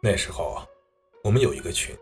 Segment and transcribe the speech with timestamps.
[0.00, 0.62] 那时候，
[1.24, 1.92] 我们有一个群，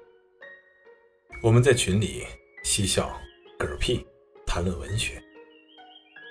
[1.42, 2.26] 我们在群里
[2.62, 3.10] 嬉笑、
[3.58, 4.06] 嗝屁、
[4.46, 5.22] 谈论文学，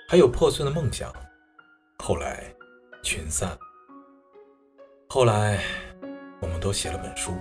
[0.08, 1.12] 还有破碎的梦想。
[1.98, 2.44] 后来，
[3.02, 3.58] 群散。
[5.08, 5.60] 后来，
[6.40, 7.32] 我们都写了本书，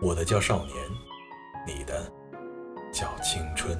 [0.00, 0.76] 我的叫少年，
[1.66, 2.08] 你的
[2.92, 3.76] 叫青春。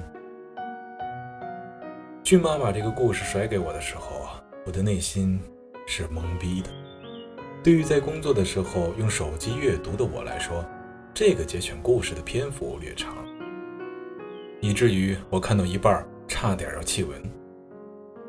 [2.25, 4.27] 俊妈把这个故事甩给我的时候，
[4.65, 5.41] 我的内心
[5.87, 6.84] 是懵逼的。
[7.65, 10.63] 对于在工作的时候用手机阅读的我来说，
[11.15, 13.15] 这个节选故事的篇幅略长，
[14.61, 17.19] 以至于我看到一半差点要弃文。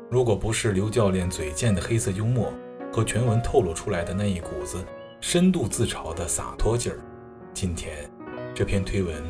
[0.09, 2.51] 如果不是刘教练嘴贱的黑色幽默
[2.91, 4.83] 和全文透露出来的那一股子
[5.21, 6.97] 深度自嘲的洒脱劲儿，
[7.53, 8.09] 今天
[8.55, 9.23] 这篇推文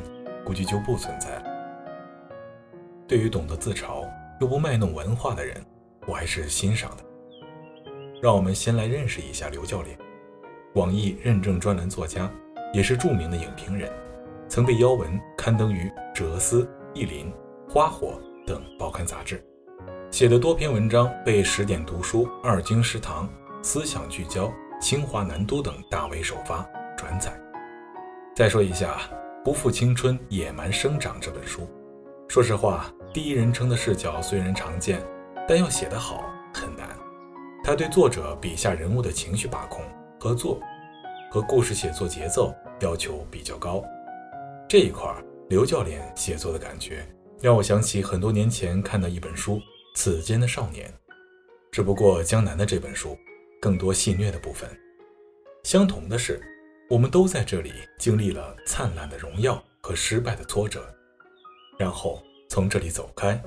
[0.45, 1.43] 估计就不存在了。
[3.05, 4.07] 对于懂得自嘲。
[4.39, 5.61] 又不卖弄文化的人，
[6.05, 7.03] 我还是欣赏的。
[8.21, 9.97] 让我们先来认识一下刘教练，
[10.73, 12.29] 网易认证专栏作家，
[12.73, 13.91] 也是著名的影评人，
[14.47, 17.25] 曾被邀文刊登于《哲思》《意林》
[17.71, 19.43] 《花火》等报刊杂志，
[20.09, 23.29] 写的多篇文章被十点读书、二经食堂、
[23.61, 24.51] 思想聚焦、
[24.81, 27.39] 清华南都等大 V 首发转载。
[28.35, 28.97] 再说一下
[29.43, 31.67] 《不负青春，野蛮生长》这本书，
[32.27, 32.91] 说实话。
[33.13, 35.01] 第一人称的视角虽然常见，
[35.47, 36.23] 但要写得好
[36.53, 36.89] 很难。
[37.67, 39.83] 他对作者笔下人物的情绪把控、
[40.17, 40.57] 合作
[41.29, 43.83] 和故事写作节奏要求比较高。
[44.69, 45.13] 这一块，
[45.49, 47.05] 刘教练写作的感觉
[47.41, 49.55] 让我想起很多年前看的一本书
[49.95, 50.87] 《此间的少年》，
[51.69, 53.17] 只不过江南的这本书
[53.61, 54.69] 更多戏谑的部分。
[55.65, 56.39] 相同的是，
[56.89, 60.87] 我们都在这里经历了灿烂的荣耀和失败的挫折，
[61.77, 62.23] 然后。
[62.49, 63.37] 从这里走开，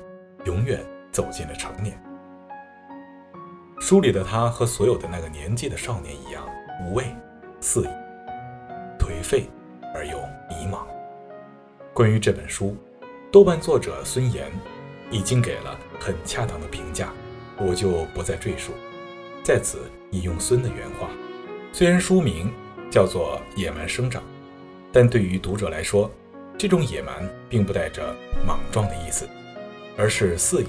[0.44, 1.98] 永远走进了成年。
[3.80, 6.46] 书里的他和所有的那个年纪的少年一样，
[6.84, 7.06] 无畏、
[7.60, 7.88] 肆意、
[8.98, 9.48] 颓废
[9.94, 10.18] 而又
[10.50, 10.80] 迷茫。
[11.94, 12.76] 关于这本书，
[13.32, 14.52] 豆瓣作者孙岩
[15.10, 17.10] 已经给了很恰当的评价，
[17.56, 18.72] 我就不再赘述。
[19.42, 21.08] 在此引用孙的原话：
[21.72, 22.52] 虽然书名
[22.90, 24.22] 叫做《野蛮生长》，
[24.92, 26.10] 但对于读者来说，
[26.58, 28.14] 这种野蛮并不带着
[28.46, 29.26] 莽撞的意思，
[29.96, 30.68] 而是肆意。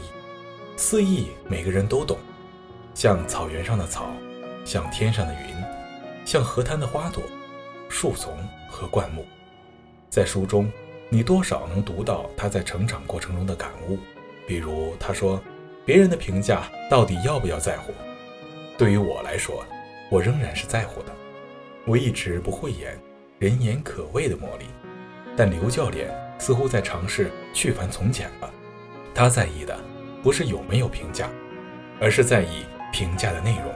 [0.77, 2.17] 肆意，每个人都懂，
[2.93, 4.11] 像草原上的草，
[4.65, 5.55] 像天上的云，
[6.25, 7.23] 像河滩的花朵、
[7.89, 8.35] 树丛
[8.69, 9.25] 和灌木。
[10.09, 10.69] 在书中，
[11.09, 13.97] 你多少能读到他在成长过程中的感悟。
[14.45, 15.41] 比如，他说
[15.85, 17.93] ：“别人的评价到底要不要在乎？
[18.77, 19.65] 对于我来说，
[20.09, 21.11] 我仍然是在乎的。
[21.85, 22.99] 我一直不会演
[23.39, 24.65] 人言可畏的魔力。”
[25.37, 28.53] 但刘教练似乎在尝试去繁从简了。
[29.15, 29.79] 他在意的
[30.21, 31.29] 不是有没有评价，
[32.01, 33.73] 而是在意评价的内容。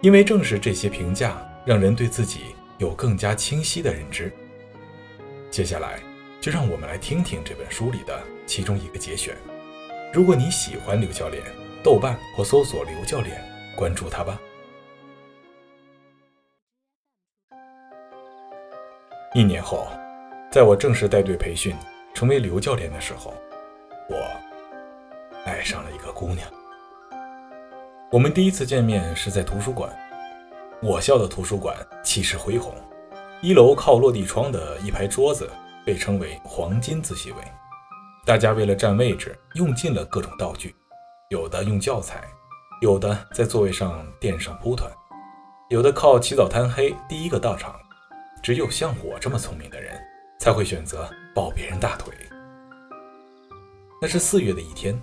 [0.00, 4.32] 因为正是这些评价，让人对自己有更加清晰的认知。
[5.50, 6.00] 接下来，
[6.40, 9.36] 就让我们来听听这本书里的其中一个节选。
[10.12, 11.42] 如果你喜欢刘教练，
[11.82, 13.42] 豆瓣或搜索刘教练，
[13.76, 14.38] 关注他吧。
[19.34, 19.88] 一年后。
[20.50, 21.74] 在我正式带队培训，
[22.12, 23.32] 成为刘教练的时候，
[24.10, 24.16] 我
[25.46, 26.46] 爱上了一个姑娘。
[28.12, 29.90] 我们第一次见面是在图书馆，
[30.82, 31.74] 我校的图书馆
[32.04, 32.74] 气势恢宏，
[33.40, 35.50] 一楼靠落地窗的一排桌子
[35.82, 37.38] 被称为“黄金自习位”，
[38.26, 40.76] 大家为了占位置用尽了各种道具，
[41.30, 42.22] 有的用教材，
[42.82, 44.92] 有的在座位上垫上蒲团，
[45.70, 47.74] 有的靠起早贪黑第一个到场。
[48.42, 49.98] 只有像我这么聪明的人。
[50.42, 52.12] 才会选择抱别人大腿。
[54.00, 55.00] 那是四月的一天，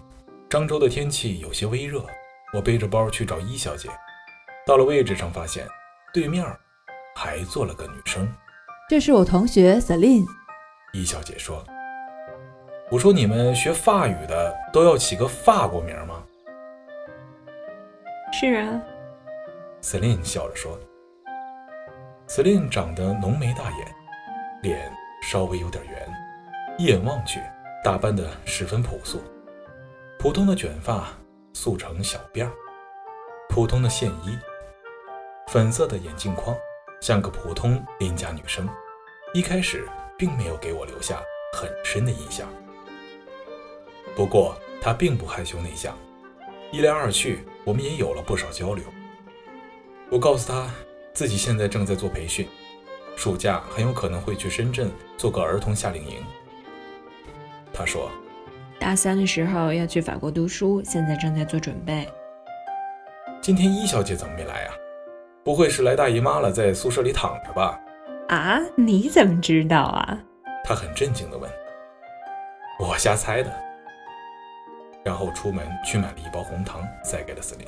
[0.49, 2.05] 漳州的天气有些微热。
[2.53, 3.89] 我背着包去找伊小姐，
[4.65, 5.67] 到了位置上，发现
[6.13, 6.45] 对面
[7.15, 8.27] 还坐了个女生。
[8.89, 10.25] 这是我同学 Celine。
[10.93, 11.63] 伊小姐说
[12.89, 16.23] ：“我说你们学法语的都要起个法国名吗
[18.33, 18.81] ？”“是啊。
[19.81, 20.79] ”Celine 笑着说。
[22.27, 23.95] Celine 长得浓眉大眼，
[24.61, 24.91] 脸。
[25.21, 26.09] 稍微有点圆，
[26.77, 27.41] 一眼望去，
[27.83, 29.21] 打扮得十分朴素。
[30.17, 31.09] 普通的卷发
[31.53, 32.51] 速成小辫儿，
[33.49, 34.37] 普通的线衣，
[35.47, 36.55] 粉色的眼镜框，
[37.01, 38.67] 像个普通邻家女生。
[39.33, 39.87] 一开始
[40.17, 41.21] 并没有给我留下
[41.53, 42.47] 很深的印象。
[44.15, 45.97] 不过她并不害羞内向，
[46.71, 48.83] 一来二去，我们也有了不少交流。
[50.09, 50.69] 我告诉她，
[51.13, 52.47] 自己现在正在做培训。
[53.15, 56.23] 暑假很有可能会去深圳做个儿童夏令营。
[57.73, 58.09] 他说，
[58.79, 62.07] 大三的时候要去法国读书，现在正在做准备。
[63.41, 64.73] 今天一小姐怎么没来啊？
[65.43, 67.77] 不会是来大姨妈了，在宿舍里躺着吧？
[68.29, 70.17] 啊，你怎么知道啊？
[70.63, 71.49] 他很震惊地问。
[72.79, 73.51] 我瞎猜的。
[75.03, 77.67] 然后出门去买了一包红糖，塞给了司令。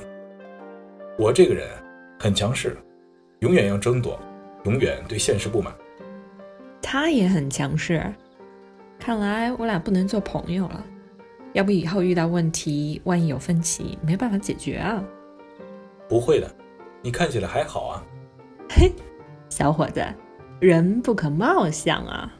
[1.18, 1.68] 我这个人
[2.18, 2.76] 很强势，
[3.40, 4.18] 永远要争夺，
[4.64, 5.74] 永远对现实不满。
[6.80, 8.02] 他也很强势，
[8.98, 10.84] 看来我俩不能做朋友了。
[11.52, 15.04] 要不以后遇到问题，万一有分歧，没办法解决啊？
[16.08, 16.50] 不会的，
[17.02, 18.02] 你看起来还好啊。
[18.70, 18.90] 嘿，
[19.50, 20.02] 小伙子，
[20.60, 22.32] 人不可貌相啊。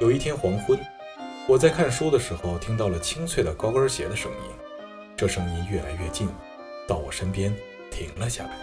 [0.00, 0.78] 有一天黄昏，
[1.46, 4.38] 我在看书的时候，听到了清脆的高跟鞋的声音。
[5.14, 6.26] 这声音越来越近，
[6.88, 7.54] 到我身边
[7.90, 8.56] 停了下来。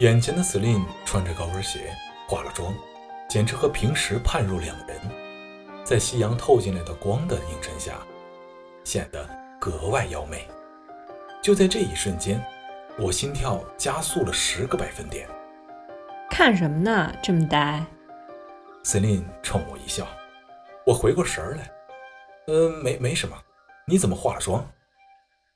[0.00, 1.78] 眼前的司令穿着高跟鞋，
[2.28, 2.74] 化了妆，
[3.28, 4.98] 简直和平时判若两人。
[5.84, 7.98] 在夕阳透进来的光的映衬下，
[8.84, 9.28] 显得
[9.60, 10.46] 格外妖媚。
[11.42, 12.40] 就在这一瞬间，
[12.98, 15.28] 我心跳加速了十个百分点。
[16.30, 17.12] 看什么呢？
[17.22, 17.84] 这么呆？
[18.84, 20.06] 司令冲我一笑，
[20.86, 21.70] 我回过神儿来，
[22.46, 23.36] 呃，没没什么。
[23.86, 24.64] 你怎么化了妆？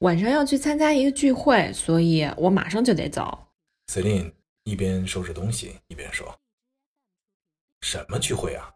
[0.01, 3.47] 晚上要去参加一个聚会，所以我马上就得走。
[3.87, 4.35] 司令
[4.65, 6.37] 一边收拾东西一边说
[7.81, 8.69] ：“什么聚会啊？”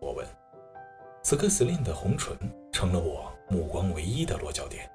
[0.00, 0.26] 我问。
[1.26, 2.36] 此刻司令的红唇
[2.70, 4.88] 成了我目光唯一的落脚点。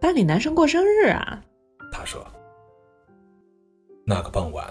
[0.00, 1.40] 班里男生过生日啊？
[1.92, 2.26] 他说。
[4.04, 4.68] 那个傍晚，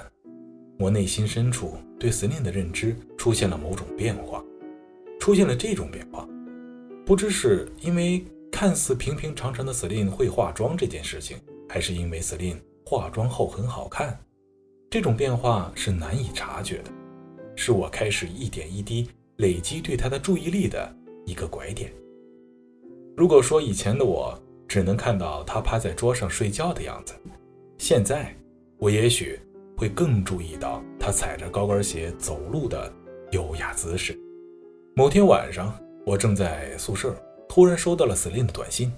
[0.77, 4.43] 我内心深处对司令的认知出现了某种变化，
[5.21, 6.27] 出现了这种变化，
[7.05, 11.37] 不知是因为看似平平常常的司令会化妆这件事情，
[11.69, 14.19] 还是因为司令化妆后很好看。
[14.91, 16.91] 这种变化是难以察觉的，
[17.55, 19.09] 是我开始一点一滴。
[19.37, 20.95] 累积对他的注意力的
[21.25, 21.91] 一个拐点。
[23.15, 24.37] 如果说以前的我
[24.67, 27.13] 只能看到他趴在桌上睡觉的样子，
[27.77, 28.35] 现在
[28.77, 29.39] 我也许
[29.75, 32.91] 会更注意到他踩着高跟鞋走路的
[33.31, 34.17] 优雅姿势。
[34.95, 35.73] 某天晚上，
[36.05, 37.15] 我正在宿舍，
[37.47, 38.91] 突然收到了 Celine 的短信：“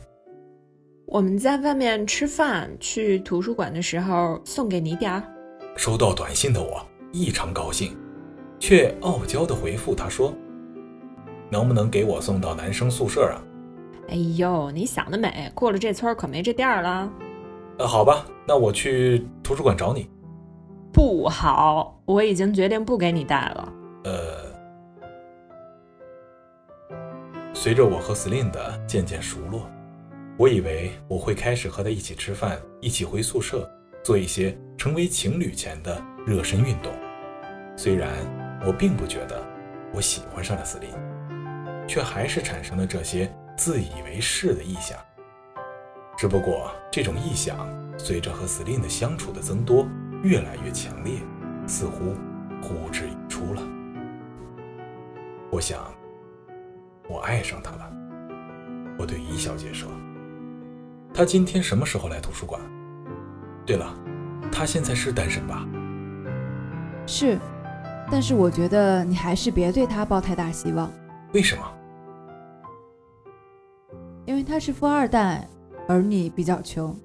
[1.05, 5.23] 我们在外面吃饭，去图书馆的时候送给你点儿。”
[5.75, 7.95] 收到短信的我异常高兴。
[8.59, 10.33] 却傲娇的回复他说
[11.49, 13.41] ：“能不能给我送到男生宿舍啊？”
[14.09, 15.51] 哎呦，你想得美！
[15.55, 17.09] 过了这村可没这店了。
[17.77, 20.09] 呃，好吧，那我去图书馆找你。
[20.91, 23.73] 不好，我已经决定不给你带了。
[24.05, 24.17] 呃，
[27.53, 29.69] 随着我和 Celine 的渐渐熟络，
[30.37, 33.69] 我以为我会开始和他一起吃饭，一起回宿舍，
[34.03, 36.91] 做一些成为情侣前的热身运动。
[37.77, 38.38] 虽然。
[38.65, 39.41] 我并不觉得
[39.93, 40.89] 我喜欢上了司令，
[41.87, 44.97] 却还是产生了这些自以为是的臆想。
[46.17, 49.87] 只不过这种臆想随着和司令的相处的增多，
[50.21, 51.19] 越来越强烈，
[51.65, 52.13] 似乎
[52.61, 53.61] 呼之欲出了。
[55.49, 55.79] 我想，
[57.07, 57.89] 我爱上他了。
[58.97, 59.89] 我对于小姐说
[61.13, 62.61] ：“他今天什么时候来图书馆？
[63.65, 63.95] 对了，
[64.51, 65.65] 他现在是单身吧？”
[67.07, 67.39] 是。
[68.11, 70.91] 但是我觉得你还是别对他抱太大希望。
[71.33, 71.63] 为什么？
[74.25, 75.47] 因为他是富二代，
[75.87, 76.95] 而你比较穷。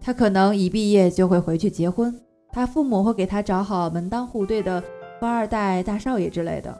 [0.00, 2.14] 他可能一毕业就会回去结婚，
[2.52, 4.80] 他父母会给他找好门当户对的
[5.20, 6.76] 富二代大少爷之类的。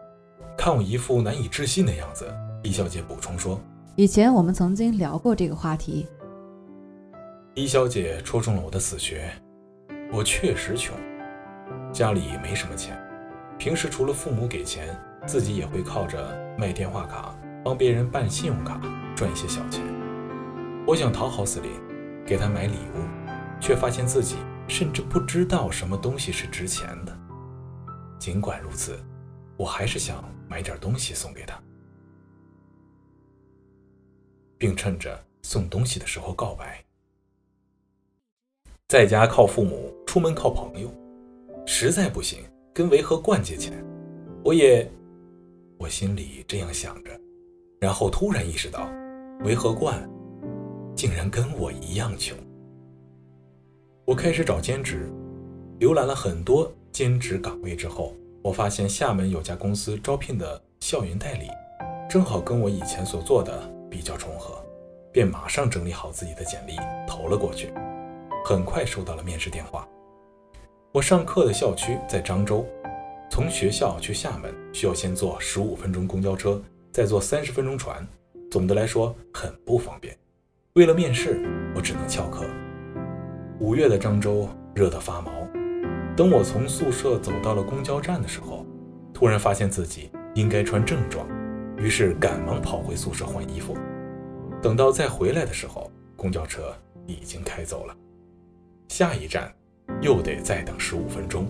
[0.57, 2.27] 看我一副难以置信的样子，
[2.63, 3.61] 李小姐补充说
[3.97, 6.07] ：“以前我们曾经聊过这个话题。”
[7.55, 9.29] 李小姐戳中了我的死穴。
[10.13, 10.97] 我确实穷，
[11.93, 12.97] 家里没什么钱。
[13.59, 14.97] 平时除了父母给钱，
[15.27, 18.81] 自己也会靠着卖电话卡，帮别人办信用卡
[19.17, 19.85] 赚一些小钱。
[20.87, 21.73] 我想讨好司令，
[22.25, 23.03] 给他买礼物，
[23.61, 24.37] 却发现自己
[24.69, 27.19] 甚至不知道什么东西是值钱的。
[28.17, 28.97] 尽管如此，
[29.57, 31.61] 我还是想买点东西送给他，
[34.57, 36.83] 并趁着送东西的时候告白。
[38.87, 40.89] 在家靠父母，出门靠朋友，
[41.67, 42.39] 实在不行。
[42.79, 43.73] 跟维和冠借钱，
[44.45, 44.89] 我也，
[45.79, 47.11] 我心里这样想着，
[47.81, 48.89] 然后突然意识到，
[49.41, 50.09] 维和冠
[50.95, 52.39] 竟然跟我一样穷。
[54.05, 55.11] 我开始找兼职，
[55.81, 61.49] 浏览了很多兼职岗位之后，我发现厦门有家公司招聘的校园代理，
[62.09, 64.65] 正好跟我以前所做的比较重合，
[65.13, 66.77] 便马上整理好自己的简历
[67.09, 67.73] 投了过去，
[68.45, 69.85] 很快收到了面试电话。
[70.91, 72.67] 我上课的校区在漳州，
[73.31, 78.07] 从学校去厦门需要先坐十五分钟公交车，再坐三十分钟船，
[78.51, 80.17] 总的来说很不方便。
[80.73, 82.47] 为了面试，我只能翘课。
[83.61, 85.31] 五月的漳州热得发毛。
[86.17, 88.65] 等我从宿舍走到了公交站的时候，
[89.13, 91.29] 突然发现自己应该穿正装，
[91.77, 93.77] 于是赶忙跑回宿舍换衣服。
[94.63, 96.75] 等到再回来的时候，公交车
[97.07, 97.95] 已经开走了。
[98.89, 99.55] 下一站
[100.01, 101.47] 又得再等十五分钟。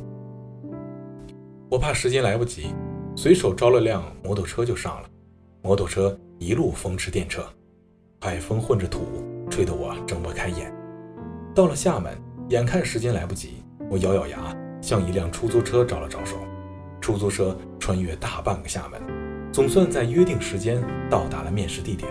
[1.69, 2.75] 我怕时间来不及，
[3.15, 5.09] 随手招了辆摩托车就上了。
[5.61, 7.43] 摩托车一路风驰电掣，
[8.21, 9.07] 海风混着土，
[9.51, 10.73] 吹得我睁不开眼。
[11.55, 12.17] 到了厦门，
[12.49, 16.37] 眼看时间来不及，我咬咬牙向一辆出租车招了招手。
[17.01, 19.01] 出租车穿越大半个厦门，
[19.53, 22.11] 总算在约定时间到达了面试地点。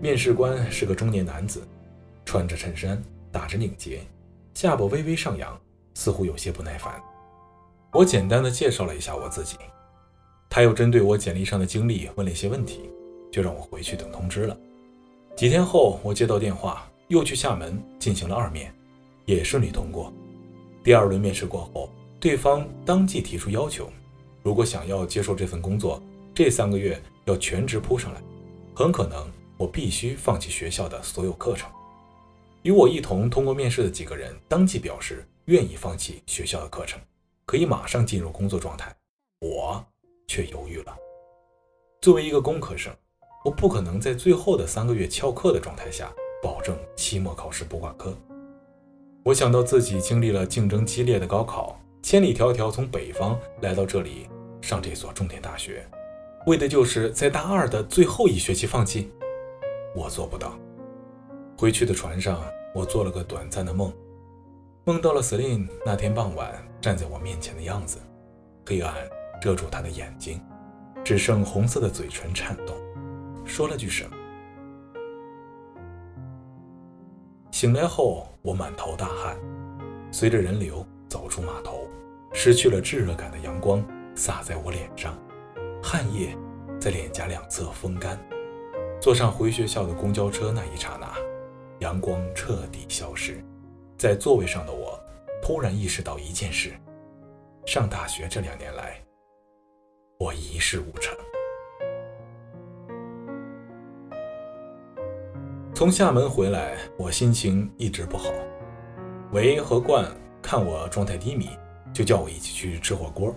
[0.00, 1.62] 面试官是个中年男子，
[2.24, 4.00] 穿着衬衫，打着领结，
[4.54, 5.58] 下巴微微上扬，
[5.94, 7.00] 似乎有些不耐烦。
[7.92, 9.56] 我简单的介绍了一下我自己。
[10.48, 12.90] 他又针对我简历上的经历问了一些问题，
[13.30, 14.56] 就让我回去等通知了。
[15.34, 18.70] 几天后，我接到电话，又去厦门进行了二面，
[19.24, 20.12] 也顺利通过。
[20.84, 23.90] 第二轮面试过后，对方当即提出要求：
[24.42, 26.02] 如果想要接受这份工作，
[26.34, 28.20] 这三个月要全职扑上来，
[28.74, 31.70] 很可能我必须放弃学校的所有课程。
[32.62, 37.00] 与我一同通过面试的几个人当即表示愿意放弃学校的课程，
[37.44, 38.94] 可以马上进入工作状态。
[39.40, 39.84] 我。
[40.28, 40.96] 却犹豫了。
[42.00, 42.90] 作为一个工科生，
[43.44, 46.10] 我不可能在最后的三个月翘课的状态下
[46.42, 48.16] 保证期末考试不挂科。
[49.24, 54.26] 我想到自己经历了竞争激烈的高考，千里迢迢从北方来到这里
[54.62, 55.86] 上这所重点大学，
[56.46, 59.10] 为的就是在大二的最后一学期放弃。
[59.94, 60.58] 我做不到。
[61.62, 62.42] 回去的船上，
[62.74, 63.92] 我做了个短暂的梦，
[64.84, 68.00] 梦到了 Celine 那天傍晚站在我面前的样子，
[68.66, 68.92] 黑暗。
[69.40, 70.40] 遮住他的眼睛，
[71.04, 72.76] 只剩红色的嘴唇颤动，
[73.44, 74.16] 说了句什么。
[77.52, 79.36] 醒来后，我满头大汗，
[80.10, 81.88] 随着人流走出码头，
[82.32, 83.84] 失去了炙热感的阳光
[84.16, 85.16] 洒在我脸上，
[85.80, 86.36] 汗液
[86.80, 88.18] 在脸颊两侧风干。
[89.00, 91.12] 坐上回学校的公交车那一刹那，
[91.82, 93.42] 阳光彻底消失，
[93.98, 94.96] 在座位上的我
[95.42, 96.72] 突然意识到一件事：
[97.66, 98.96] 上大学这两年来。
[100.16, 101.12] 我一事无成。
[105.74, 108.30] 从厦门回来，我心情一直不好。
[109.32, 110.06] 维和冠
[110.40, 111.50] 看我状态低迷，
[111.92, 113.34] 就叫我一起去吃火锅，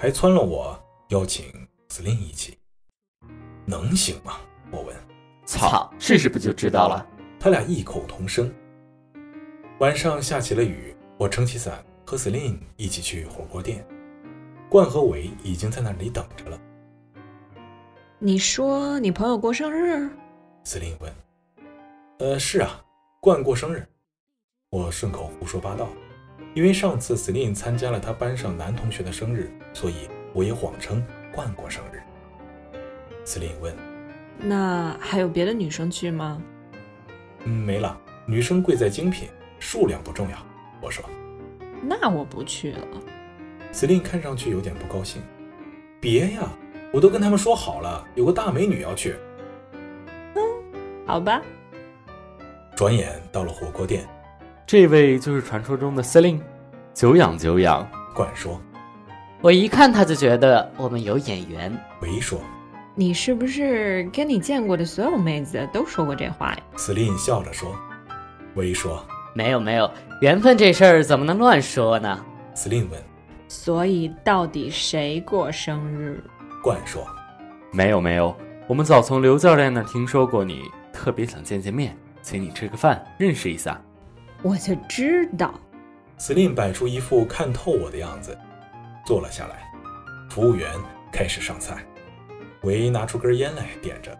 [0.00, 0.76] 还撺了我
[1.10, 1.44] 邀请
[1.90, 2.58] 司令一起。
[3.64, 4.40] 能行吗？
[4.72, 4.96] 我问。
[5.46, 7.06] 操，试试不就知道了。
[7.40, 8.52] 他俩异口同声。
[9.78, 13.86] 晚上下起了雨，我撑起伞和司令一起去火锅店。
[14.68, 16.60] 冠和伟已经在那里等着了。
[18.18, 20.10] 你说你朋友过生日？
[20.64, 21.12] 司令问。
[22.18, 22.84] 呃，是啊，
[23.20, 23.86] 冠过生日。
[24.70, 25.88] 我顺口胡说八道，
[26.54, 31.02] 因为上次司令参加了他班上男同学的生日，所以我也谎称
[31.32, 32.02] 冠过生日。
[33.24, 33.72] 司令问。
[34.36, 36.42] 那还有别的女生去吗？
[37.44, 37.98] 嗯，没了。
[38.26, 39.28] 女生贵在精品，
[39.58, 40.36] 数量不重要。
[40.80, 41.04] 我说。
[41.82, 42.86] 那我不去了。
[43.72, 45.22] 司令看上去有点不高兴。
[46.00, 46.42] 别呀，
[46.92, 49.14] 我都跟他们说好了，有个大美女要去。
[50.34, 50.42] 嗯，
[51.06, 51.40] 好吧。
[52.76, 54.06] 转眼到了火锅店，
[54.66, 56.40] 这位就是传说中的司令，
[56.94, 57.88] 久仰久仰。
[58.14, 58.60] 管说
[59.40, 62.40] ：“我一看他就觉得我们有眼缘。”维说
[62.98, 67.72] ：“你是不是跟你见过的所有妹子都说过这话呀？”司令笑着说
[68.56, 69.00] ：“维说，
[69.32, 69.88] 没有没有，
[70.20, 73.00] 缘分这事儿怎么能乱说呢？”司令问。
[73.46, 76.20] 所以到底谁过生日？
[76.60, 77.06] 冠说
[77.70, 78.36] ：“没有没有，
[78.66, 83.80] 我们早从刘教练那听说过你，特别想见见面，请你吃个饭，认识一下。”
[84.42, 85.54] 我就知道。
[86.16, 88.36] 司令摆出一副看透我的样子，
[89.06, 89.70] 坐了下来。
[90.28, 90.68] 服务员
[91.12, 91.76] 开始上菜，
[92.62, 94.16] 维拿出根烟来点着。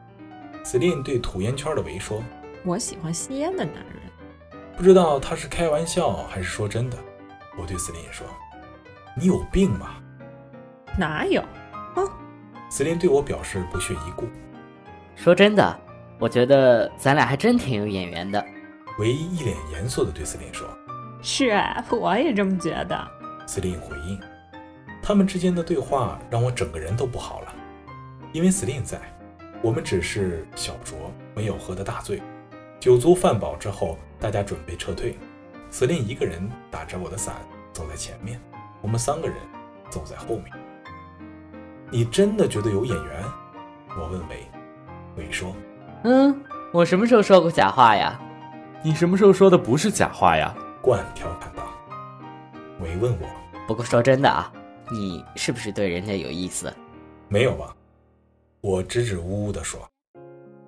[0.63, 2.23] 司令对吐烟圈的维说
[2.65, 4.03] ：“我喜欢吸烟的男人。”
[4.77, 6.97] 不知道他是开玩笑还是说真的。
[7.59, 8.27] 我对司令说。
[9.17, 10.01] 你有病吧？
[10.97, 11.41] 哪有？
[11.41, 12.07] 啊！
[12.71, 14.29] 司令对我表示不屑一顾。
[15.17, 15.81] 说真的，
[16.21, 18.45] 我觉得咱俩还真挺有眼缘的。
[19.01, 20.69] 唯一一脸严肃的对司令说
[21.21, 23.09] ：“是啊，我也这么觉得。”
[23.45, 24.21] 司令回应。
[25.03, 27.55] 他们之间的对话让我整个人都不好了，
[28.33, 28.99] 因为司令在，
[29.63, 30.95] 我们只是小酌，
[31.35, 32.23] 没有喝的大醉。
[32.79, 35.17] 酒足饭饱之后，大家准备撤退，
[35.71, 37.37] 司令一个人打着我的伞
[37.73, 38.41] 走在前面。
[38.81, 39.37] 我们三个人
[39.91, 40.45] 走在后面。
[41.91, 43.25] 你真的觉得有眼缘？
[43.99, 44.47] 我问韦，
[45.17, 45.53] 韦说
[46.05, 48.21] ：“嗯，我什么时候说过假话呀？”
[48.85, 50.55] 你什么时候说的不是假话呀？
[50.81, 51.65] 冠调侃道。
[52.81, 53.27] 韦问我
[53.67, 54.53] 不过说真的啊，
[54.89, 56.73] 你是不是对人家有意思？
[57.27, 57.75] 没有吧？
[58.61, 59.81] 我支支吾吾地说。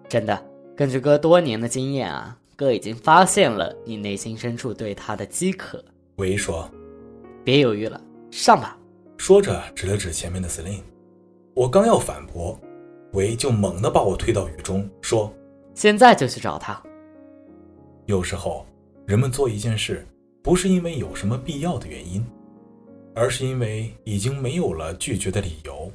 [0.08, 0.44] 真的，
[0.76, 5.84] 根据哥多年的经验啊，哥已经发现了你内心深处对他的饥渴。
[6.16, 6.70] 维说。
[7.42, 8.78] 别犹豫了，上吧。
[9.16, 10.82] 说着指了指前面的司令。
[11.54, 12.58] 我刚要反驳，
[13.12, 15.32] 维就猛地把我推到雨中，说
[15.74, 16.80] ：“现在就去找他。”
[18.06, 18.66] 有时候，
[19.06, 20.06] 人们做一件事，
[20.42, 22.24] 不是因为有什么必要的原因，
[23.14, 25.90] 而是因为已经没有了拒绝的理由。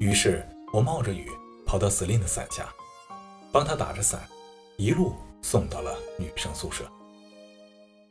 [0.00, 1.30] 于是我冒着雨
[1.66, 2.66] 跑到司令的伞下，
[3.52, 4.26] 帮他打着伞，
[4.78, 5.12] 一路
[5.42, 6.84] 送到了女生宿舍。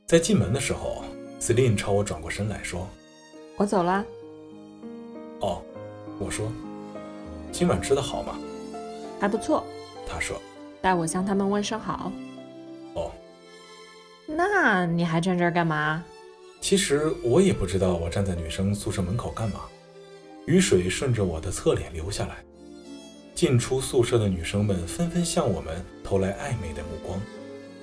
[0.05, 1.03] 在进门的时候，
[1.39, 2.87] 司令朝我转过身来说
[3.57, 4.05] ：“我走了。”
[5.41, 5.63] 哦。
[6.19, 6.51] 我说
[7.51, 8.37] ：“今晚吃的好吗
[9.19, 9.65] ？”“还不错。”
[10.07, 10.39] 他说
[10.83, 12.11] ：“代我向他们问声好。
[12.93, 13.11] ”“哦。
[14.27, 16.03] ”“那你还站这儿干嘛？”
[16.61, 19.61] 其实我也不知道我站在女生宿舍门口干嘛。
[20.45, 22.43] 雨水顺着我的侧脸流下来，
[23.41, 27.19] 进出宿舍的女生们纷纷向我们投来暧昧的目光。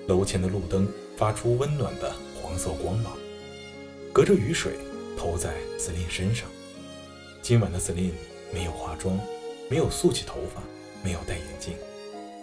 [0.06, 3.12] 楼前的路灯发出温暖的黄色光芒，
[4.12, 4.74] 隔着雨水
[5.16, 6.48] 投在司令身上。
[7.42, 8.12] 今晚的司令。
[8.54, 9.18] 没有化妆，
[9.68, 10.62] 没有束起头发，
[11.02, 11.74] 没有戴眼镜，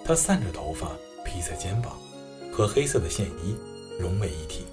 [0.04, 0.92] 他散着头发
[1.26, 1.98] 披在肩膀，
[2.52, 3.56] 和黑色的线衣
[3.98, 4.66] 融为一体。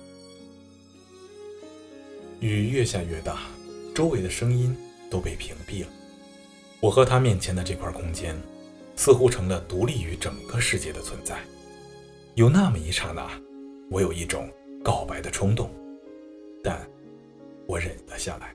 [2.41, 3.45] 雨越下越大，
[3.95, 4.77] 周围的声音
[5.09, 5.89] 都被屏蔽了。
[6.83, 8.37] 我和他面前的这块空间，
[8.97, 11.39] 似乎成了独立于整个世界的存在。
[12.35, 13.31] 有那么一刹那，
[13.89, 15.71] 我有一种告白的冲动，
[16.61, 16.85] 但
[17.69, 18.53] 我忍了下来。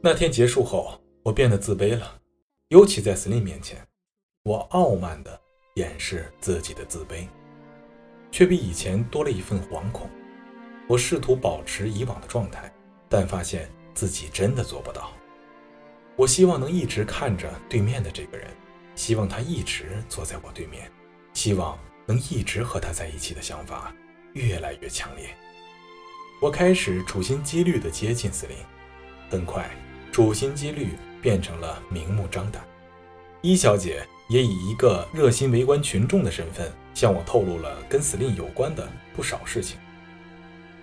[0.00, 2.16] 那天结束后，我变得自卑了，
[2.68, 3.84] 尤其在司令面前，
[4.44, 5.40] 我傲慢地
[5.74, 7.26] 掩饰自己的自卑，
[8.30, 10.08] 却比以前多了一份惶恐。
[10.86, 12.72] 我试图保持以往的状态，
[13.08, 15.10] 但发现自己真的做不到。
[16.16, 18.48] 我希望能一直看着对面的这个人，
[18.94, 20.90] 希望他一直坐在我对面，
[21.34, 23.94] 希望能一直和他在一起的想法
[24.32, 25.28] 越来越强烈。
[26.40, 28.56] 我开始处心积虑地接近司令，
[29.30, 29.70] 很快。
[30.12, 32.66] 处心积虑变成了明目张胆，
[33.42, 39.76] 伊小姐也以一个热心围观群众的身份向我透露了跟司令有关的不少事情。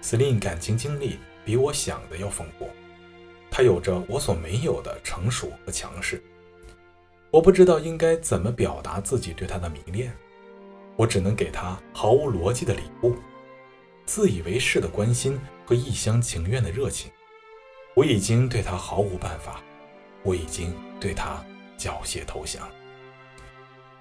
[0.02, 2.70] 司令感情经历比我想的要丰富，
[3.56, 6.20] 他有着我所没有的成熟和强势。
[7.30, 10.12] 我不知道应该怎么表达自己对他的迷恋，
[10.96, 13.16] 我只能给他毫无逻辑的礼物，
[14.08, 17.12] 自以为是的关心和一厢情愿的热情。
[17.94, 19.62] 我已经对他毫无办法，
[20.24, 21.46] 我已经对他
[21.78, 22.68] 缴械投降。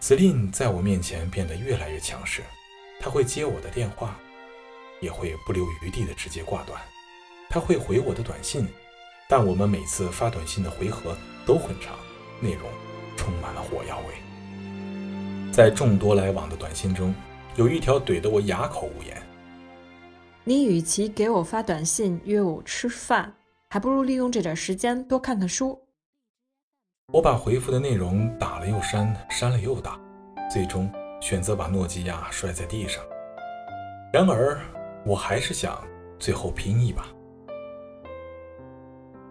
[0.00, 2.40] 司令在我面前变得越来越强势，
[2.98, 4.18] 他会接我的电话，
[5.02, 6.80] 也会不留余地的直接挂断。
[7.50, 8.66] 他会回我的短信，
[9.34, 11.16] 但我们每次发短信的回合
[11.46, 11.96] 都很长，
[12.38, 12.68] 内容
[13.16, 15.50] 充满了火药味。
[15.50, 17.14] 在众多来往的短信中，
[17.56, 19.16] 有一条怼得我哑口无言
[20.44, 23.32] ：“你与其给我发短信约我吃饭。”
[23.72, 25.80] 还不如利用这点时间多看看书。
[27.10, 29.98] 我把回复的内容打了又删，删了又打，
[30.52, 30.92] 最终
[31.22, 33.02] 选择把诺基亚摔在地上。
[34.12, 34.60] 然而，
[35.06, 35.82] 我还是想
[36.18, 37.06] 最后拼一把。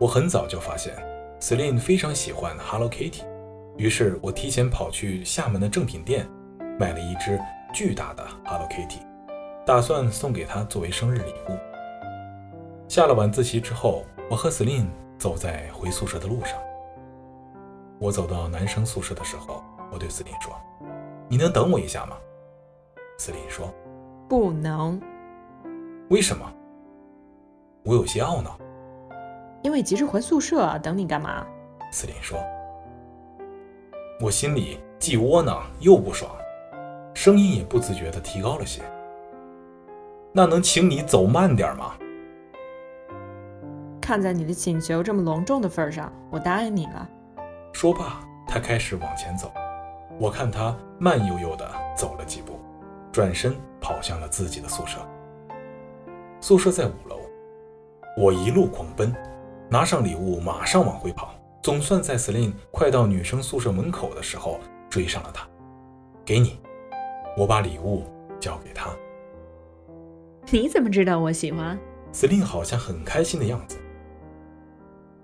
[0.01, 0.95] 我很早就发现
[1.39, 3.21] c e l i n e 非常喜欢 Hello Kitty，
[3.77, 6.27] 于是我提前跑去厦门的正品店，
[6.79, 7.39] 买了一只
[7.71, 8.97] 巨大的 Hello Kitty，
[9.63, 11.57] 打算送给她作为生日礼物。
[12.87, 14.03] 下了晚自习之后。
[14.29, 16.57] 我和司令走在回宿舍的路上。
[17.99, 19.61] 我走到男生宿舍的时候，
[19.91, 20.55] 我对司令说
[21.27, 22.15] ：“你能等我一下吗？”
[23.19, 23.67] 司令说
[24.29, 24.97] ：“不能。”
[26.07, 26.49] 为什么？
[27.83, 28.57] 我有些懊恼。
[29.63, 31.45] 因为急着回宿舍，等你干嘛？
[31.91, 32.39] 司令说。
[34.19, 36.31] 我心里既窝囊又不爽，
[37.13, 38.81] 声音也不自觉地提高了些。
[40.31, 41.93] 那能请你走慢点吗？
[43.99, 47.09] 看在你的请求这么隆重的份上，我答应你了。
[47.73, 49.51] 说罢，他开始往前走。
[50.19, 52.59] 我看他慢悠悠地走了几步，
[53.11, 54.99] 转身跑向了自己的宿舍。
[56.39, 57.19] 宿舍在五楼，
[58.17, 59.13] 我一路狂奔，
[59.71, 65.47] 拿上礼物马上往回跑，总算在 Celine 快到女生宿舍门口的时候追上了他。
[66.25, 66.59] 给你，
[67.37, 68.03] 我把礼物
[68.37, 68.89] 交给他。
[70.51, 71.79] 你怎么知道我喜欢
[72.11, 73.77] ？Celine 好像很开心的样子。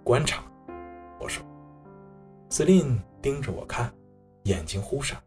[0.02, 0.42] 观察，
[1.20, 1.44] 我说。
[2.50, 3.92] 司令盯着我看，
[4.44, 5.22] 眼睛忽闪，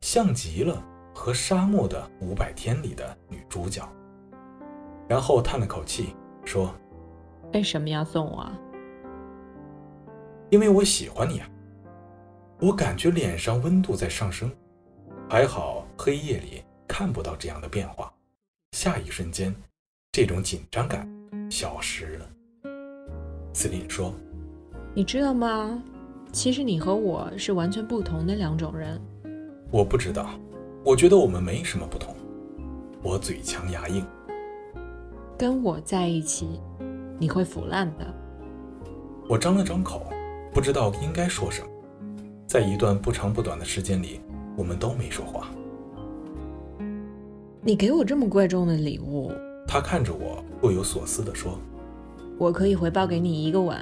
[0.00, 0.82] 像极了
[1.14, 3.86] 和沙漠的五百天里的女主角。
[5.06, 6.74] 然后叹了口气说
[7.54, 8.58] ：“为什么要送我啊？
[10.50, 11.48] 因为我喜欢你啊。”
[12.60, 14.50] 我感觉脸上温度在上升，
[15.28, 18.12] 还好黑夜里看不到这样的变化。
[18.72, 19.54] 下一瞬间，
[20.12, 21.08] 这种紧张感
[21.50, 22.26] 消失了。
[23.52, 24.14] 司令说
[24.94, 25.82] ：“你知道吗？
[26.32, 29.00] 其实你和我是完全不同的两种人。”
[29.70, 30.30] 我不知道，
[30.84, 32.14] 我觉得我们没什么不同。
[33.02, 34.04] 我嘴强牙硬。
[35.36, 36.60] 跟我在一起，
[37.18, 38.06] 你会腐烂的。
[39.28, 40.06] 我张了张口，
[40.52, 41.68] 不知道应该说什么。
[42.46, 44.20] 在一段不长不短的时间里，
[44.56, 45.48] 我们都没说话。
[47.62, 49.32] 你给我这么贵重的礼物，
[49.66, 51.58] 他看着我，若有所思地说
[52.38, 53.76] ：“我可以回报给你一个吻。”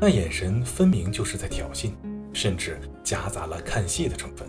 [0.00, 1.90] 那眼神分明就是在挑衅，
[2.32, 4.48] 甚至夹杂了看戏的成分。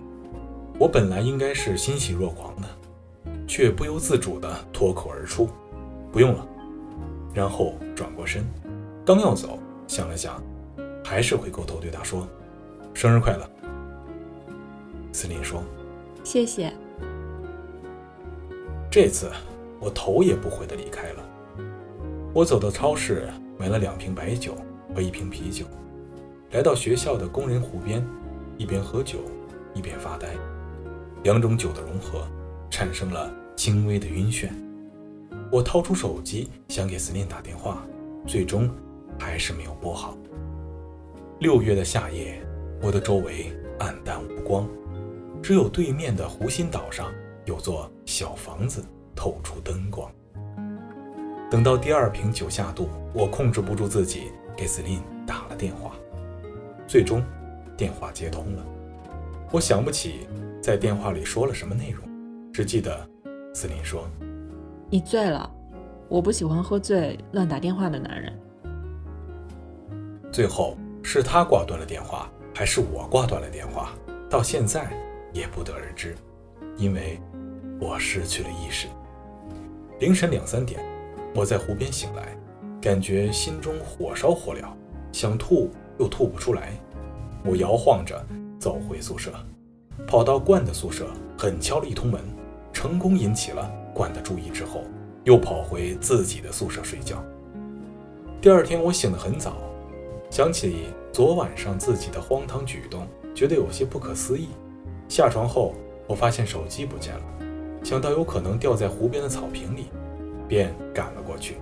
[0.78, 2.68] 我本来应该是欣喜若狂的，
[3.48, 5.50] 却不由自主地脱口而出
[6.14, 6.48] ：“不用了。”
[7.34, 8.44] 然后转过身，
[9.06, 10.42] 刚要走，想了想，
[11.04, 12.28] 还是回过头对他说。
[12.94, 13.50] 生日快乐，
[15.14, 15.64] 司令说
[16.24, 16.74] ：“谢谢。”
[18.92, 19.32] 这次
[19.80, 21.24] 我头也不回的离开了。
[22.34, 24.56] 我走到超市买了两瓶白酒
[24.94, 25.66] 和一瓶啤酒，
[26.52, 28.06] 来到学校的工人湖边，
[28.58, 29.20] 一边喝酒
[29.74, 30.30] 一边发呆。
[31.24, 32.28] 两种酒的融合
[32.70, 34.50] 产生了轻微的晕眩。
[35.52, 37.84] 我掏出手机想给司令打电话，
[38.28, 38.70] 最终
[39.20, 40.18] 还是没有拨好。
[41.40, 42.42] 六月的夏夜。
[42.82, 44.66] 我的周围暗淡无光，
[45.44, 47.12] 只有对面的湖心岛上
[47.44, 48.82] 有座小房子
[49.14, 50.10] 透出灯光。
[51.52, 55.94] 等到第二瓶酒下肚，我控制不住自己，给司令打了电话。
[56.88, 57.22] 最终，
[57.76, 58.66] 电话接通了。
[59.52, 60.26] 我想不起
[60.62, 62.02] 在电话里说了什么内容，
[62.54, 63.06] 只记得
[63.54, 64.10] 司令说
[64.90, 65.50] ：“你醉了，
[66.08, 68.34] 我不喜欢喝醉乱打电话的男人。”
[70.32, 72.30] 最后是他挂断了电话。
[72.52, 73.92] 还是我挂断了电话，
[74.30, 74.92] 到现在
[75.32, 76.14] 也不得而知，
[76.76, 77.18] 因为
[77.80, 78.88] 我失去了意识。
[80.02, 80.82] 凌晨两三点，
[81.34, 82.36] 我在湖边醒来，
[82.82, 84.66] 感觉心中火烧火燎，
[85.14, 86.74] 想吐又吐不出来。
[87.46, 88.22] 我摇晃着
[88.60, 89.32] 走回宿舍，
[90.06, 92.20] 跑到冠的宿舍，狠敲了一通门，
[92.74, 94.84] 成功引起了冠的注意之后，
[95.24, 97.24] 又跑回自己的宿舍睡觉。
[98.42, 99.58] 第二天我醒得很早，
[100.30, 100.88] 想起。
[101.12, 104.50] 昨晚上自己的荒唐举动，觉得有些不可思议。
[105.08, 105.74] 下床后，
[106.06, 107.22] 我发现手机不见了，
[107.84, 109.88] 想到有可能掉在湖边的草坪里，
[110.48, 111.56] 便赶了过去。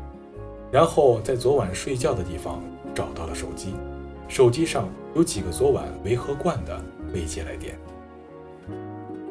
[0.70, 2.62] 然后在昨晚睡觉的地方
[2.94, 3.74] 找到了手机，
[4.28, 6.78] 手机上有几个昨晚维和冠的
[7.14, 7.80] 未接来电。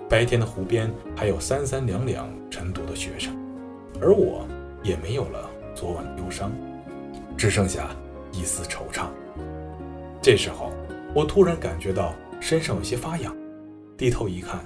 [0.09, 3.37] 白天的湖边还有三三两两晨读的学生，
[4.01, 4.47] 而我
[4.83, 6.53] 也没有了昨晚的忧伤，
[7.37, 7.91] 只剩下
[8.33, 9.07] 一丝惆怅。
[10.23, 10.73] 这时候，
[11.13, 13.35] 我突然感觉到身上有些发痒，
[13.97, 14.61] 低头一看，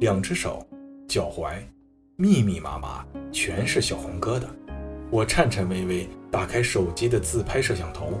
[0.00, 0.66] 两只手、
[1.06, 1.56] 脚踝
[2.16, 4.44] 密密麻麻全是小红疙瘩。
[5.10, 8.14] 我颤颤巍巍打开手机的自拍摄像头，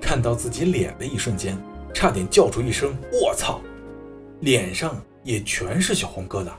[0.00, 1.56] 看到自己脸的一瞬间，
[1.94, 3.60] 差点叫出一声“我操”！
[4.40, 4.96] 脸上
[5.28, 6.52] 也全是小红疙瘩，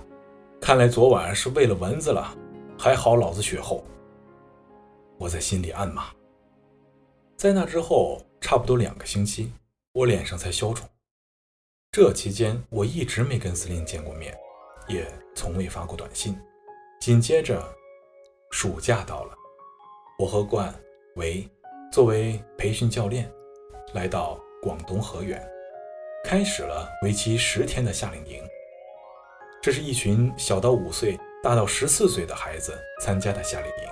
[0.61, 2.37] 看来昨晚是喂了蚊子了，
[2.77, 3.83] 还好老子血厚。
[5.17, 6.03] 我在心里暗骂。
[7.35, 9.51] 在那之后，差不多两个星期。
[9.91, 10.87] 我脸上才消肿。
[11.91, 14.37] 这期间，我一直没跟司令见过面，
[14.87, 15.03] 也
[15.33, 16.39] 从未发过短信。
[17.01, 17.67] 紧接着，
[18.51, 19.35] 暑假到了，
[20.19, 20.71] 我和冠
[21.15, 21.49] 维
[21.91, 23.27] 作为培训教练，
[23.95, 25.43] 来到广东河源，
[26.23, 28.39] 开始了为期十天的夏令营。
[29.61, 33.89] 这是一群小到五岁、大到十四岁的孩子参加的夏令营。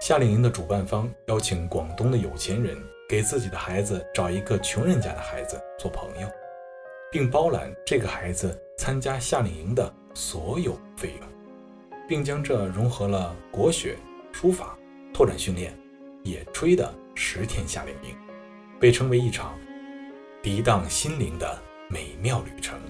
[0.00, 2.76] 夏令营的主办方邀请广东的有钱人。
[3.06, 6.26] 给自己的孩子找一个穷人家的孩子做朋友，
[7.12, 11.28] 并包揽这个孩子参加夏令营的所有费用，
[12.08, 13.94] 并将这融合了国学、
[14.32, 14.74] 书法、
[15.12, 15.78] 拓展训练、
[16.22, 18.16] 野炊的十天夏令营，
[18.80, 19.54] 被称为一场
[20.42, 22.80] 涤荡心灵的美妙旅程。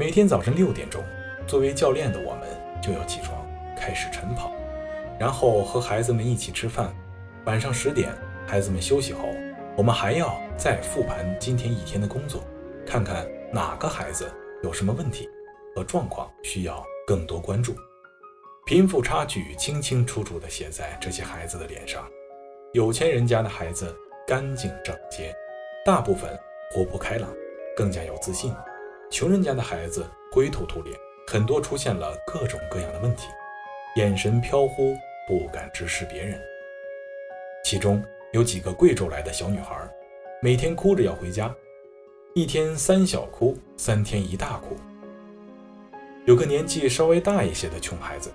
[0.00, 1.02] 每天早晨六点钟，
[1.44, 2.48] 作为教练的我们
[2.80, 3.44] 就要起床
[3.76, 4.52] 开始晨跑，
[5.18, 6.94] 然后和孩子们一起吃饭，
[7.46, 8.08] 晚上十点。
[8.46, 9.28] 孩子们休息后，
[9.76, 12.44] 我们还要再复盘今天一天的工作，
[12.86, 14.30] 看看哪个孩子
[14.62, 15.28] 有什么问题
[15.74, 17.74] 和状况需要更多关注。
[18.66, 22.08] 贫富差距清清楚楚地写在这些孩子的脸上。
[22.72, 23.92] 有钱人家的孩子
[24.28, 25.34] 干净整洁，
[25.84, 26.38] 大部分
[26.70, 27.28] 活泼开朗，
[27.76, 28.52] 更加有自信；
[29.10, 30.94] 穷人家的孩子灰头土脸，
[31.26, 33.26] 很多出现了各种各样的问题，
[33.96, 34.94] 眼神飘忽，
[35.26, 36.38] 不敢直视别人。
[37.64, 39.76] 其中有几个贵州来的小女孩，
[40.42, 41.54] 每天哭着要回家，
[42.34, 44.76] 一天三小哭，三天一大哭。
[46.26, 48.30] 有个年纪稍微大一些的穷孩子，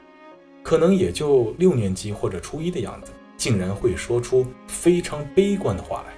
[0.63, 6.13] 可能也就六年级或者初一的样子，竟然会说出非常悲观的话来。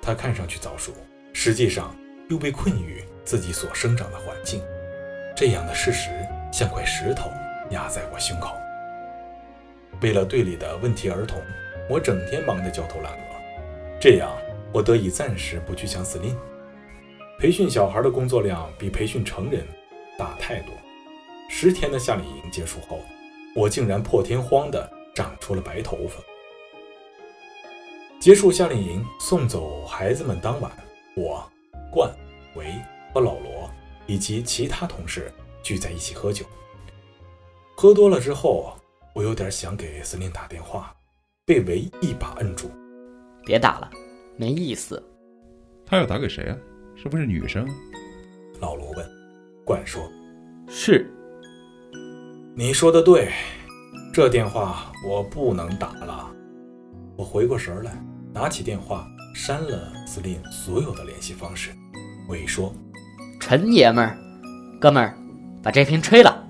[0.00, 0.92] 他看上去早熟，
[1.32, 1.94] 实际上
[2.30, 4.62] 又被困于自己所生长的环境。
[5.36, 6.08] 这样的事实
[6.50, 7.30] 像块石头
[7.68, 8.54] 压在我胸口。
[10.00, 11.38] 为了队里的问题儿童，
[11.90, 13.18] 我整天忙得焦头烂额。
[14.00, 14.30] 这样，
[14.72, 16.34] 我得以暂时不去想司令。
[17.38, 19.62] 培训小孩的工作量比培训成人
[20.18, 20.72] 大太多。
[21.50, 23.00] 十天的夏令营结束后，
[23.54, 26.18] 我竟然破天荒地长出了白头发。
[28.18, 30.72] 结束夏令营，送走孩子们当晚，
[31.14, 31.46] 我、
[31.92, 32.10] 冠、
[32.56, 32.72] 维
[33.18, 33.68] 和老罗。
[34.10, 35.30] 以及其他同事
[35.62, 36.42] 聚在一起喝酒，
[37.76, 38.74] 喝多了之后，
[39.14, 40.96] 我有点想给司令打电话，
[41.44, 42.70] 被维一把摁住
[43.44, 43.90] ：“别打了，
[44.34, 45.02] 没意思。”
[45.84, 46.56] 他要打给谁啊？
[46.96, 47.68] 是不是女生？
[48.60, 49.06] 老罗问。
[49.62, 50.10] 管说
[50.66, 51.06] ：“是。”
[52.56, 53.30] 你说的对，
[54.10, 56.34] 这电话我不能打了。
[57.14, 58.02] 我回过神来，
[58.32, 61.72] 拿起电话删了司令所有的联系方式。
[62.30, 62.72] 维说。
[63.48, 64.14] 陈爷们儿，
[64.78, 65.16] 哥们儿，
[65.62, 66.46] 把这瓶吹了。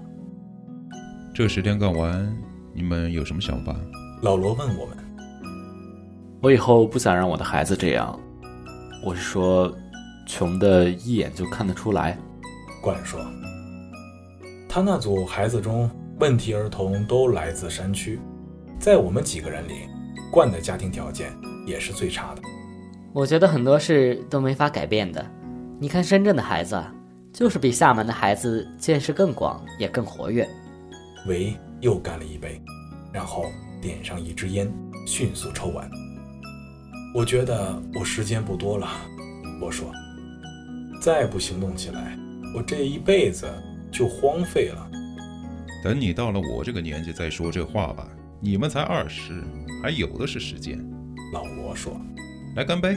[1.32, 2.37] 这十天干完，
[2.74, 3.72] 你们有什么想法？
[4.20, 4.96] 老罗问我们。
[6.42, 8.18] 我以后不想让我的孩子这样。
[9.04, 9.72] 我是说，
[10.26, 12.18] 穷的一眼就看得出来。
[12.82, 13.20] 冠说，
[14.68, 18.18] 他那组孩子中，问题儿童都来自山区，
[18.80, 19.74] 在我们几个人里，
[20.32, 21.32] 冠的家庭条件
[21.64, 22.42] 也是最差的。
[23.12, 25.24] 我觉得很多事都没法改变的。
[25.80, 26.82] 你看深圳的孩子，
[27.32, 30.44] 就是比厦门的孩子见识更广，也更活跃。
[31.28, 32.60] 维又干了一杯，
[33.12, 33.44] 然后
[33.80, 34.68] 点上一支烟，
[35.06, 35.88] 迅速抽完。
[37.14, 38.88] 我觉得我时间不多了，
[39.62, 39.92] 我说，
[41.00, 42.18] 再不行动起来，
[42.56, 43.46] 我这一辈子
[43.92, 44.90] 就荒废了。
[45.84, 48.08] 等你到了我这个年纪再说这话吧。
[48.40, 49.44] 你们才二十，
[49.80, 50.76] 还有的是时间。
[51.32, 52.00] 老罗说
[52.56, 52.96] ：“来干杯，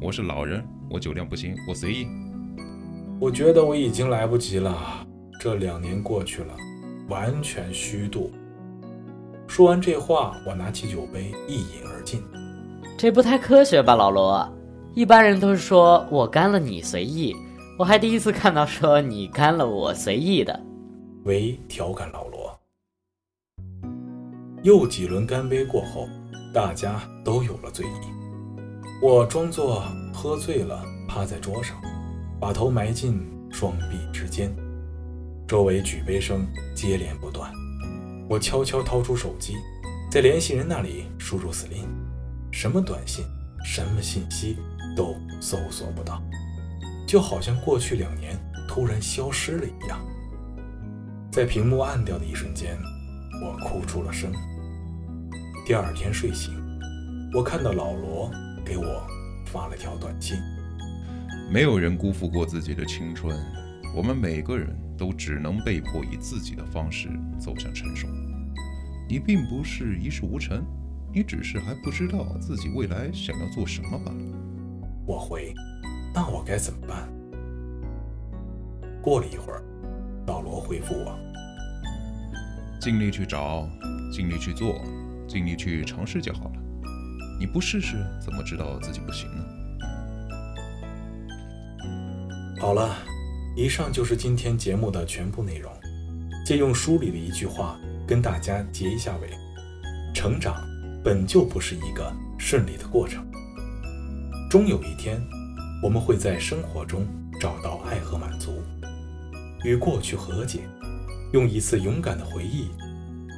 [0.00, 2.06] 我是老人。”我酒量不行，我随意。
[3.20, 4.76] 我觉得我已经来不及了，
[5.40, 6.54] 这两年过去了，
[7.08, 8.32] 完全虚度。
[9.46, 12.22] 说完这话，我拿起酒杯一饮而尽。
[12.96, 14.48] 这不太科学吧，老罗？
[14.94, 17.34] 一般人都是说我干了你随意，
[17.78, 20.58] 我还第一次看到说你干了我随意的。
[21.24, 22.58] 唯调侃老罗。
[24.62, 26.08] 又几轮干杯过后，
[26.52, 28.17] 大家都有了醉意。
[29.00, 31.80] 我装作喝醉了，趴在桌上，
[32.40, 34.52] 把头埋进双臂之间。
[35.46, 37.48] 周围举杯声接连不断。
[38.28, 39.54] 我悄悄掏出手机，
[40.10, 41.86] 在联系人那里输入司令，
[42.50, 43.24] 什么短信、
[43.64, 44.56] 什么信息
[44.96, 46.20] 都搜索不到，
[47.06, 50.00] 就好像过去两年突然消失了一样。
[51.30, 52.76] 在屏幕暗掉的一瞬间，
[53.44, 54.32] 我哭出了声。
[55.64, 56.52] 第二天睡醒，
[57.32, 58.28] 我看到老罗。
[58.68, 59.06] 给我
[59.46, 60.36] 发了条短信。
[61.50, 63.34] 没有人辜负过自己的青春，
[63.96, 68.06] 我们每个人都只能被迫以自己的方式走向成熟。
[69.08, 70.62] 你并不是一事无成，
[71.14, 74.18] 你只是还不知道自己未来想要做什么罢了。
[75.06, 75.54] 我回，
[76.12, 77.08] 那我该怎么办？
[79.00, 79.62] 过了一会儿，
[80.26, 81.18] 老罗回复我：
[82.78, 83.66] 尽力去找，
[84.12, 84.78] 尽力去做，
[85.26, 86.57] 尽力去尝试就好了。
[87.38, 89.44] 你不试试，怎么知道自己不行呢？
[92.58, 92.96] 好了，
[93.56, 95.72] 以上就是今天节目的全部内容。
[96.44, 99.30] 借用书里的一句话，跟大家结一下尾：
[100.14, 100.56] 成长
[101.04, 103.24] 本就不是一个顺利的过程，
[104.50, 105.22] 终有一天，
[105.82, 107.06] 我们会在生活中
[107.38, 108.62] 找到爱和满足，
[109.62, 110.60] 与过去和解，
[111.32, 112.70] 用一次勇敢的回忆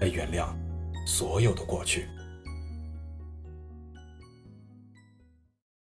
[0.00, 0.46] 来原谅
[1.04, 2.06] 所有的过去。